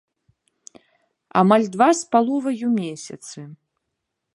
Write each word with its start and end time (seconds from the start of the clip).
Амаль 1.41 1.67
два 1.75 1.89
з 2.01 2.11
паловаю 2.17 2.67
месяцы. 2.83 3.39